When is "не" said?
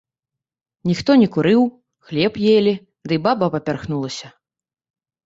1.23-1.27